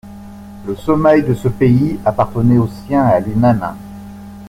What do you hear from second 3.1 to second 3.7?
à lui-même.